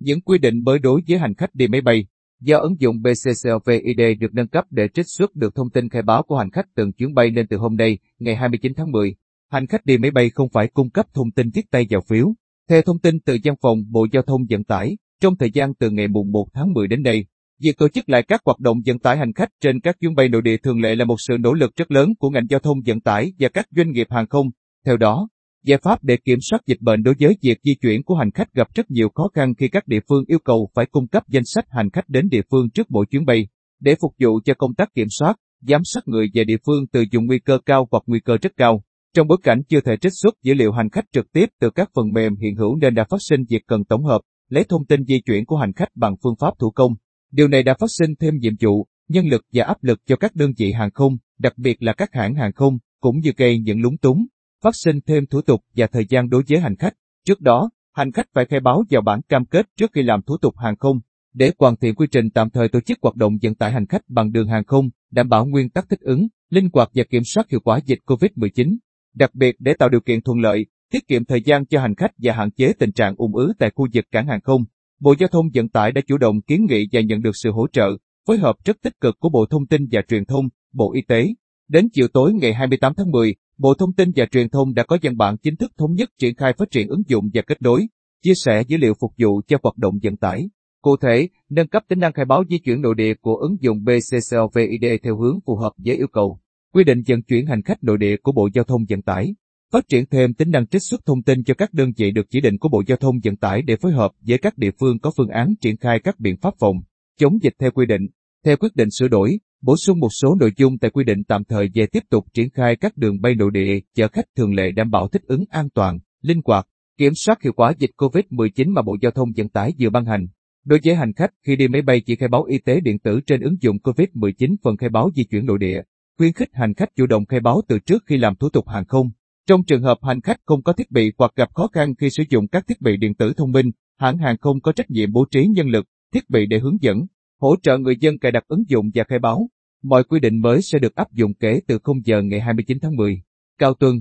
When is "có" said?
84.84-84.98, 104.98-105.12, 130.62-130.72, 134.60-134.72